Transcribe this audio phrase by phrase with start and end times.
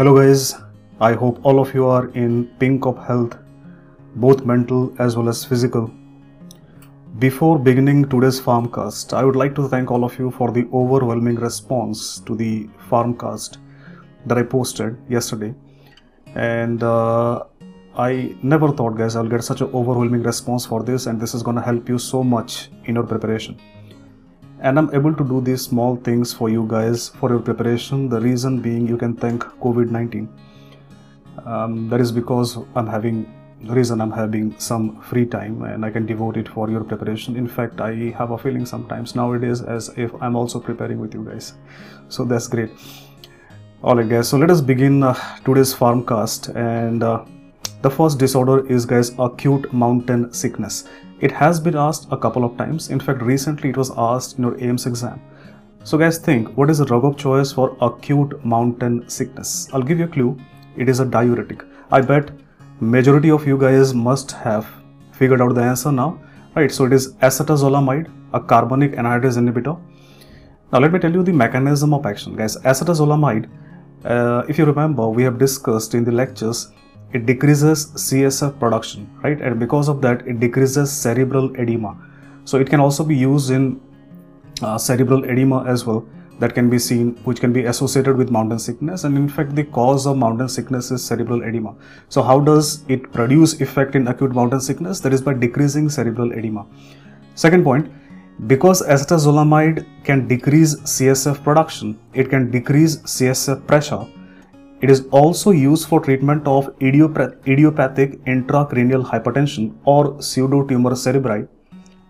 [0.00, 0.54] Hello, guys.
[0.98, 3.36] I hope all of you are in pink of health,
[4.14, 5.90] both mental as well as physical.
[7.18, 11.34] Before beginning today's Pharmcast, I would like to thank all of you for the overwhelming
[11.34, 13.58] response to the Pharmcast
[14.24, 15.54] that I posted yesterday.
[16.34, 17.44] And uh,
[17.94, 21.42] I never thought, guys, I'll get such an overwhelming response for this, and this is
[21.42, 23.60] going to help you so much in your preparation
[24.60, 28.08] and i'm able to do these small things for you guys for your preparation.
[28.08, 30.28] The reason being you can thank covid-19
[31.46, 35.90] um, that is because i'm having the reason i'm having some free time and i
[35.90, 37.36] can devote it for your preparation.
[37.36, 41.24] In fact i have a feeling sometimes nowadays as if i'm also preparing with you
[41.24, 41.54] guys.
[42.08, 42.70] So that's great.
[43.82, 44.28] All right guys.
[44.28, 46.54] So let us begin uh, today's pharmcast.
[46.54, 47.24] And uh,
[47.82, 50.84] the first disorder is guys acute mountain sickness
[51.20, 52.88] it has been asked a couple of times.
[52.88, 55.20] In fact, recently it was asked in your AIIMS exam.
[55.84, 59.68] So guys think, what is the drug of choice for acute mountain sickness?
[59.72, 60.38] I'll give you a clue.
[60.76, 61.62] It is a diuretic.
[61.90, 62.30] I bet
[62.80, 64.66] majority of you guys must have
[65.12, 66.18] figured out the answer now.
[66.56, 69.78] Right, so it is acetazolamide, a carbonic anhydrase inhibitor.
[70.72, 72.56] Now let me tell you the mechanism of action guys.
[72.56, 73.48] Acetazolamide,
[74.04, 76.72] uh, if you remember, we have discussed in the lectures
[77.12, 79.40] it decreases CSF production, right?
[79.40, 81.96] And because of that, it decreases cerebral edema.
[82.44, 83.80] So it can also be used in
[84.62, 86.06] uh, cerebral edema as well
[86.40, 89.64] that can be seen which can be associated with mountain sickness and in fact the
[89.78, 91.74] cause of mountain sickness is cerebral edema
[92.08, 96.32] so how does it produce effect in acute mountain sickness that is by decreasing cerebral
[96.32, 96.64] edema
[97.34, 97.90] second point
[98.46, 104.02] because acetazolamide can decrease csf production it can decrease csf pressure
[104.80, 111.46] it is also used for treatment of idiopathic intracranial hypertension or pseudotumor cerebri.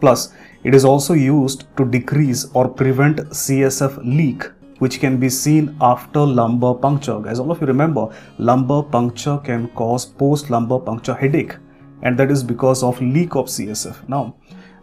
[0.00, 0.32] Plus,
[0.62, 4.44] it is also used to decrease or prevent CSF leak
[4.78, 7.20] which can be seen after lumbar puncture.
[7.20, 11.56] Guys, all of you remember lumbar puncture can cause post lumbar puncture headache
[12.02, 14.08] and that is because of leak of CSF.
[14.08, 14.34] Now,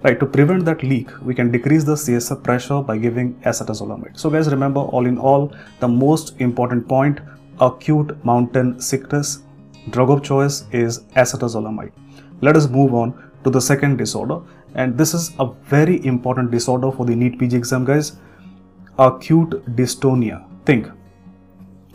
[0.03, 4.18] right, to prevent that leak, we can decrease the CSF pressure by giving acetazolamide.
[4.18, 7.19] So guys, remember all in all, the most important point
[7.59, 9.39] acute mountain sickness,
[9.89, 11.91] drug of choice is acetazolamide.
[12.41, 14.41] Let us move on to the second disorder
[14.75, 18.17] and this is a very important disorder for the NEET PG exam guys.
[18.97, 20.45] Acute dystonia.
[20.65, 20.87] Think,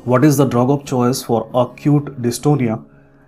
[0.04, 2.84] what is the drug of choice for acute dystonia?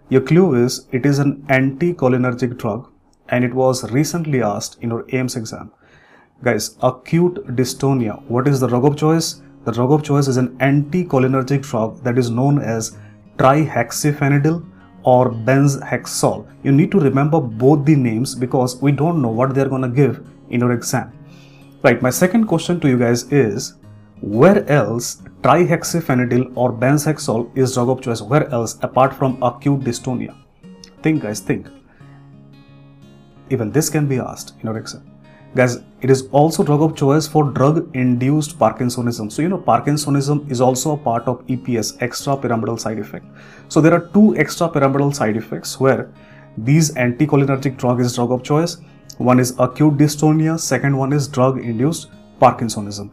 [0.09, 2.91] Your clue is it is an anticholinergic drug
[3.29, 5.73] and it was recently asked in your AIIMS exam.
[6.43, 9.43] Guys, acute dystonia, what is the drug of choice?
[9.67, 12.97] The drug of choice is an anticholinergic drug that is known as
[13.37, 14.65] trihexyphenidyl
[15.03, 16.47] or benzhexol.
[16.63, 19.89] You need to remember both the names because we don't know what they're going to
[19.89, 21.13] give in your exam.
[21.83, 23.75] Right, my second question to you guys is
[24.21, 28.23] where else trihexyphenidyl or benzhexol is drug of choice?
[28.23, 30.37] Where else apart from acute dystonia?
[31.03, 31.67] Think guys, think.
[33.51, 35.16] Even this can be asked in your exam.
[35.55, 39.33] Guys, it is also drug of choice for drug-induced Parkinsonism.
[39.33, 43.25] So, you know, Parkinsonism is also a part of EPS, extrapyramidal side effect.
[43.69, 46.13] So, there are two extrapyramidal side effects where
[46.59, 48.79] these anticholinergic drug is drug of choice.
[49.19, 53.11] One is acute dystonia, second one is drug-induced Parkinsonism.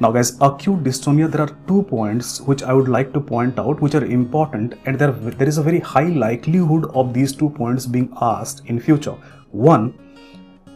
[0.00, 3.80] Now guys, acute dystonia, there are two points which I would like to point out
[3.80, 7.86] which are important and there, there is a very high likelihood of these two points
[7.86, 9.14] being asked in future.
[9.52, 9.94] One,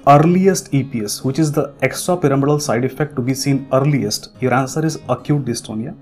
[0.09, 4.99] earliest EPS, which is the extrapyramidal side effect to be seen earliest, your answer is
[5.09, 5.95] acute dystonia.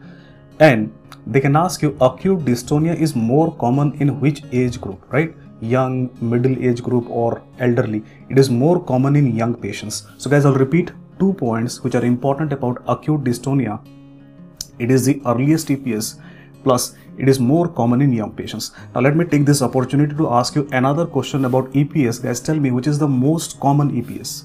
[0.60, 0.92] And
[1.26, 5.34] they can ask you acute dystonia is more common in which age group, right?
[5.60, 8.04] Young, middle age group or elderly.
[8.30, 10.06] It is more common in young patients.
[10.18, 13.84] So guys, I'll repeat two points which are important about acute dystonia.
[14.78, 16.20] It is the earliest EPS
[16.66, 18.72] plus it is more common in young patients.
[18.94, 22.22] Now let me take this opportunity to ask you another question about EPS.
[22.22, 24.44] Guys, tell me which is the most common EPS?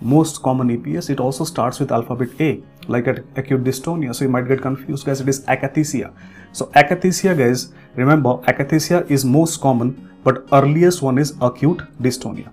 [0.00, 4.14] Most common EPS, it also starts with alphabet A, like at acute dystonia.
[4.14, 5.20] So you might get confused, guys.
[5.20, 6.12] It is akathisia.
[6.52, 12.52] So akathisia, guys, remember akathisia is most common, but earliest one is acute dystonia.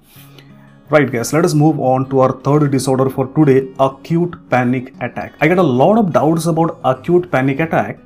[0.89, 5.33] Right guys, let us move on to our third disorder for today, acute panic attack.
[5.41, 7.97] I get a lot of doubts about acute panic attack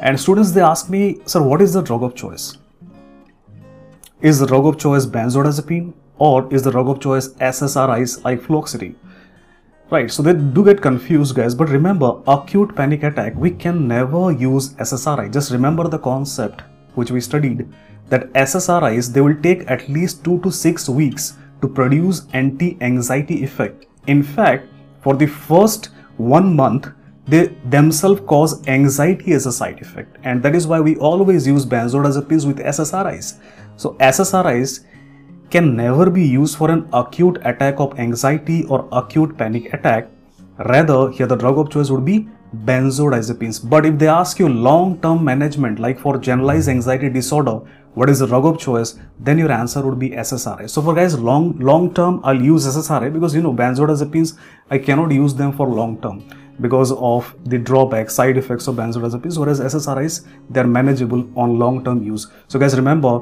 [0.00, 2.58] and students they ask me, sir, what is the drug of choice?
[4.20, 8.94] Is the drug of choice benzodiazepine or is the drug of choice SSRIs like fluoxetine?
[9.90, 14.30] Right, so they do get confused guys, but remember acute panic attack, we can never
[14.30, 15.32] use SSRI.
[15.32, 16.62] Just remember the concept
[16.94, 17.68] which we studied
[18.08, 23.86] that SSRIs, they will take at least 2 to 6 weeks to produce anti-anxiety effect.
[24.06, 24.68] In fact,
[25.02, 26.88] for the first one month,
[27.28, 30.16] they themselves cause anxiety as a side effect.
[30.24, 33.38] And that is why we always use benzodiazepines with ssris
[33.76, 34.84] so ssris
[35.50, 40.08] can never be used for an acute attack of anxiety or acute panic attack.
[40.58, 42.28] Rather here the drug of choice would be
[42.64, 43.68] benzodiazepines.
[43.68, 47.60] But if they ask you long term management like for generalized anxiety disorder
[47.94, 51.18] what is the drug of choice then your answer would be ssri so for guys
[51.18, 54.38] long long term i'll use ssri because you know benzodiazepines
[54.70, 56.22] i cannot use them for long term
[56.60, 62.02] because of the drawback side effects of benzodiazepines whereas ssris they're manageable on long term
[62.02, 63.20] use so guys remember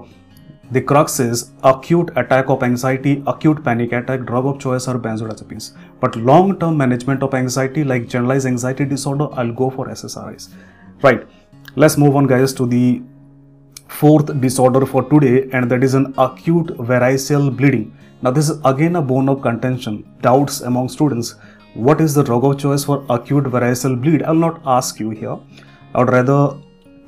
[0.70, 5.72] the crux is acute attack of anxiety, acute panic attack, drug of choice are benzodiazepines.
[5.98, 10.50] But long-term management of anxiety like generalized anxiety disorder, I'll go for SSRIs.
[11.02, 11.26] Right.
[11.74, 13.02] Let's move on guys to the
[13.88, 17.96] fourth disorder for today and that is an acute variceal bleeding.
[18.20, 21.36] Now this is again a bone of contention, doubts among students.
[21.74, 24.22] What is the drug of choice for acute variceal bleed?
[24.22, 25.36] I'll not ask you here.
[25.94, 26.56] I would rather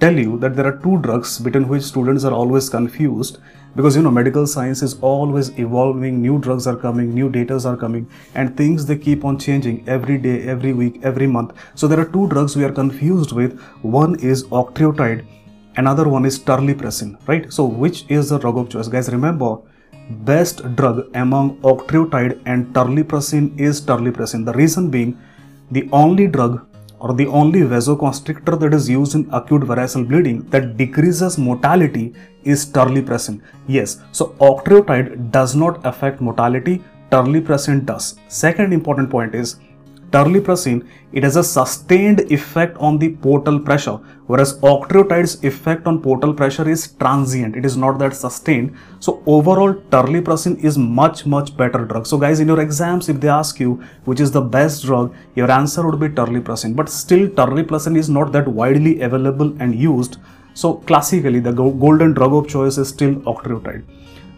[0.00, 3.38] tell you that there are two drugs between which students are always confused
[3.76, 7.76] because you know medical science is always evolving new drugs are coming new data are
[7.76, 12.00] coming and things they keep on changing every day every week every month so there
[12.00, 15.24] are two drugs we are confused with one is octreotide
[15.76, 19.58] another one is terlipressin right so which is the drug of choice guys remember
[20.08, 25.16] best drug among octreotide and terlipressin is terlipressin the reason being
[25.70, 26.66] the only drug
[27.00, 32.12] or the only vasoconstrictor that is used in acute variceal bleeding that decreases mortality
[32.44, 33.40] is terlipressin.
[33.66, 38.18] Yes, so octreotide does not affect mortality, terlipressin does.
[38.28, 39.56] Second important point is
[40.12, 46.34] terlipressin, it has a sustained effect on the portal pressure, whereas octreotide's effect on portal
[46.34, 47.56] pressure is transient.
[47.56, 48.76] It is not that sustained.
[48.98, 52.06] So overall, terlipressin is much, much better drug.
[52.06, 55.50] So guys, in your exams, if they ask you which is the best drug, your
[55.50, 56.76] answer would be terlipressin.
[56.76, 60.18] But still, terlipressin is not that widely available and used.
[60.54, 63.84] So classically, the golden drug of choice is still octreotide.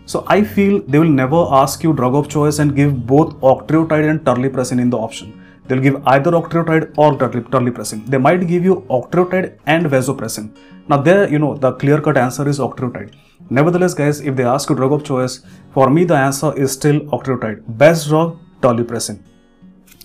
[0.05, 4.11] So I feel they will never ask you drug of choice and give both octreotide
[4.11, 8.06] and terlipressin in the option They'll give either octreotide or terlipressin.
[8.06, 10.56] They might give you octreotide and vasopressin.
[10.88, 13.14] Now there, you know, the clear-cut answer is octreotide.
[13.49, 17.00] Nevertheless, guys, if they ask you drug of choice, for me the answer is still
[17.17, 17.62] octreotide.
[17.79, 19.20] Best drug, terlipressin.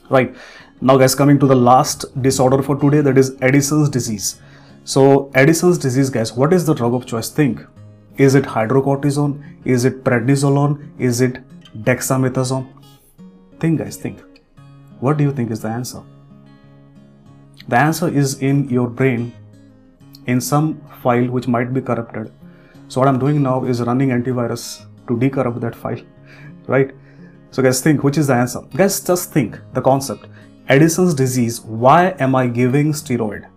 [0.09, 0.35] Right.
[0.79, 4.39] Now, guys, coming to the last disorder for today, that is Addison's disease.
[4.83, 7.29] So, Addison's disease, guys, what is the drug of choice?
[7.29, 7.61] Think.
[8.17, 9.43] Is it hydrocortisone?
[9.65, 10.91] Is it prednisolone?
[10.99, 11.39] Is it
[11.83, 12.67] dexamethasone?
[13.59, 14.21] Think, guys, think.
[14.99, 16.01] What do you think is the answer?
[17.67, 19.33] The answer is in your brain
[20.25, 22.31] in some file which might be corrupted.
[22.87, 26.01] So what I'm doing now is running antivirus to decorrupt that file,
[26.67, 26.91] right?
[27.51, 28.61] So guys think which is the answer?
[28.75, 30.27] Guys just think the concept.
[30.69, 33.47] Addison's disease, why am I giving steroid?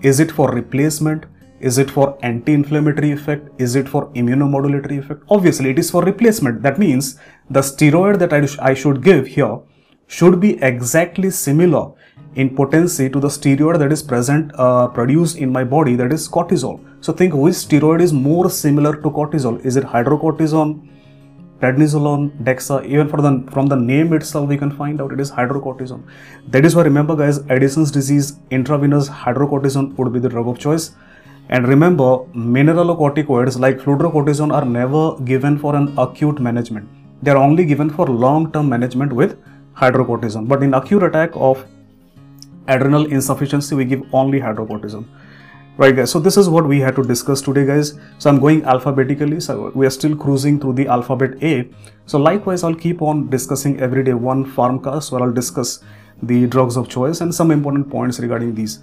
[0.00, 1.26] Is it for replacement?
[1.60, 3.48] Is it for anti-inflammatory effect?
[3.58, 5.22] Is it for immunomodulatory effect?
[5.28, 6.62] Obviously it is for replacement.
[6.62, 7.18] That means
[7.50, 9.60] the steroid that I, sh I should give here
[10.06, 11.92] should be exactly similar
[12.36, 16.28] in potency to the steroid that is present uh, produced in my body that is
[16.28, 16.80] cortisol.
[17.00, 19.64] So think which steroid is more similar to cortisol.
[19.64, 20.88] Is it hydrocortisone
[21.60, 25.30] prednisolone dexa even for the from the name itself we can find out it is
[25.30, 26.02] hydrocortisone.
[26.48, 30.90] That is why remember guys addison's disease intravenous hydrocortisone would be the drug of choice.
[31.48, 32.10] And remember
[32.56, 36.88] mineralocorticoids like fludrocortisone are never given for an acute management.
[37.22, 39.36] They are only given for long term management with
[39.76, 40.48] hydrocortisone.
[40.48, 41.64] But in acute attack of
[42.68, 45.06] adrenal insufficiency, we give only hydrocortisone.
[45.76, 47.98] Right guys, so this is what we had to discuss today guys.
[48.18, 51.68] So I'm going alphabetically, so we are still cruising through the alphabet A.
[52.06, 55.82] So likewise, I'll keep on discussing every day one pharmcast where I'll discuss
[56.22, 58.78] the drugs of choice and some important points regarding these.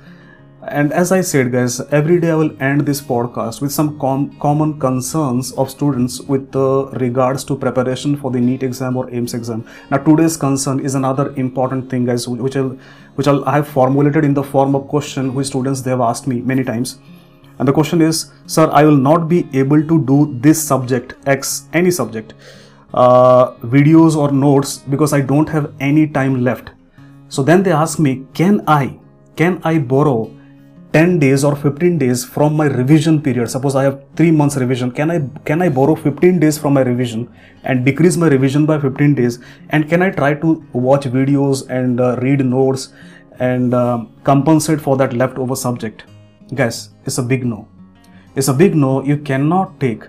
[0.67, 4.37] And as I said, guys, every day I will end this podcast with some com
[4.39, 9.33] common concerns of students with uh, regards to preparation for the NEET exam or AIIMS
[9.33, 9.65] exam.
[9.89, 12.77] Now, today's concern is another important thing, guys, which I'll,
[13.15, 16.27] which I'll, I have formulated in the form of question which students they have asked
[16.27, 16.99] me many times.
[17.57, 21.69] And the question is, sir, I will not be able to do this subject X,
[21.73, 22.35] any subject,
[22.93, 26.69] uh, videos or notes because I don't have any time left.
[27.29, 28.99] So then they ask me, can I,
[29.35, 30.29] can I borrow
[30.93, 33.49] 10 days or 15 days from my revision period.
[33.49, 34.91] Suppose i have 3 months revision.
[34.91, 37.29] Can i can i borrow 15 days from my revision
[37.63, 39.39] and decrease my revision by 15 days?
[39.69, 42.89] And can i try to watch videos and uh, read notes
[43.39, 46.03] and uh, compensate for that leftover subject?
[46.53, 47.67] Guys it's a big no.
[48.35, 49.01] It's a big no.
[49.03, 50.03] You cannot take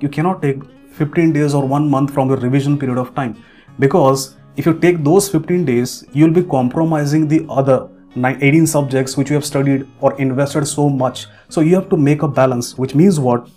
[0.00, 0.60] you cannot take
[0.90, 3.36] 15 days or 1 month from your revision period of time.
[3.78, 7.80] Because if you take those 15 days you'll be compromising the other
[8.16, 11.26] 18 subjects which you have studied or invested so much.
[11.48, 13.48] So you have to make a balance which means what?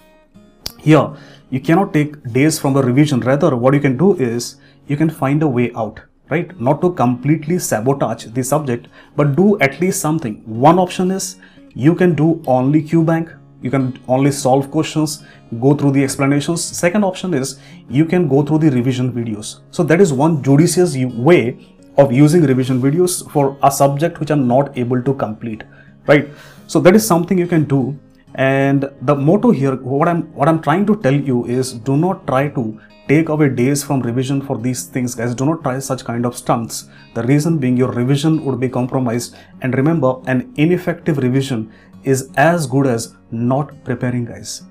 [0.79, 1.13] Here
[1.49, 3.19] you cannot take days from the revision.
[3.21, 6.59] Rather what you can do is you can find a way out right?
[6.59, 10.41] Not to completely sabotage the subject but do at least something.
[10.45, 11.37] One option is
[11.73, 15.23] you can do only QBank you can only solve questions
[15.59, 16.63] go through the explanations.
[16.63, 17.59] Second option is
[17.89, 19.61] you can go through the revision videos.
[19.71, 24.47] So that is one judicious way of using revision videos for a subject which i'm
[24.47, 25.63] not able to complete
[26.07, 26.29] right?
[26.67, 27.97] So that is something you can do.
[28.35, 32.27] And the motto here what i'm what i'm trying to tell you is do not
[32.27, 35.33] try to take away days from revision for these things guys.
[35.33, 36.89] Do not try such kind of stunts.
[37.13, 39.35] The reason being your revision would be compromised.
[39.61, 41.71] And remember an ineffective revision
[42.03, 44.63] is as good as not preparing guys.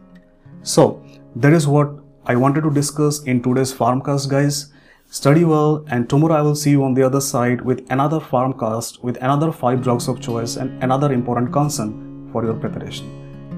[0.63, 1.03] So
[1.35, 1.91] that is what
[2.27, 4.73] i wanted to discuss in today's pharmcast guys
[5.17, 8.99] study well and tomorrow i will see you on the other side with another pharmcast
[9.09, 11.95] with another five drugs of choice and another important concern
[12.33, 13.07] for your preparation.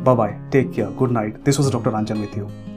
[0.05, 0.91] Bye bye take care.
[1.03, 1.45] Good night.
[1.45, 2.68] This was dr ranjan with you